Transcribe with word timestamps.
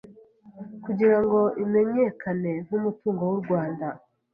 kugira 0.83 1.17
ngo 1.23 1.39
imenyekane 1.63 2.51
nk’umutungo 2.65 3.21
w’u 3.29 3.39
Rwanda, 3.43 3.87